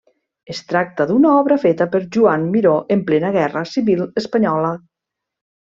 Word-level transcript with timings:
Es 0.53 0.61
tracta 0.71 1.05
d'una 1.11 1.33
obra 1.41 1.57
feta 1.65 1.87
per 1.95 2.01
Joan 2.17 2.47
Miró 2.55 2.73
en 2.97 3.05
plena 3.13 3.33
guerra 3.39 3.65
civil 3.77 4.05
espanyola. 4.23 4.77